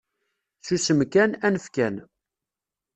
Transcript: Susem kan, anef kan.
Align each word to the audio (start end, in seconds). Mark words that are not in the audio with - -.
Susem 0.65 0.99
kan, 1.13 1.31
anef 1.47 1.65
kan. 1.75 1.95